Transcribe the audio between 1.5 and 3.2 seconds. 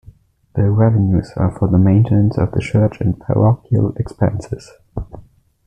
for the maintenance of the church and